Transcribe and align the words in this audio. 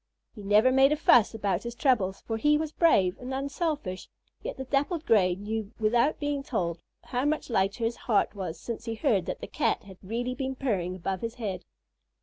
He 0.33 0.41
never 0.41 0.71
made 0.71 0.91
a 0.91 0.95
fuss 0.97 1.35
about 1.35 1.61
his 1.61 1.75
troubles, 1.75 2.21
for 2.21 2.37
he 2.37 2.57
was 2.57 2.71
brave 2.71 3.19
and 3.19 3.31
unselfish, 3.35 4.09
yet 4.41 4.57
the 4.57 4.63
Dappled 4.63 5.05
Gray 5.05 5.35
knew 5.35 5.73
without 5.79 6.19
being 6.19 6.41
told 6.41 6.79
how 7.03 7.23
much 7.23 7.51
lighter 7.51 7.83
his 7.83 7.97
heart 7.97 8.33
was 8.33 8.59
since 8.59 8.85
he 8.85 8.95
heard 8.95 9.27
that 9.27 9.41
the 9.41 9.47
Cat 9.47 9.83
had 9.83 9.99
really 10.01 10.33
been 10.33 10.55
purring 10.55 10.95
above 10.95 11.21
his 11.21 11.35
head. 11.35 11.65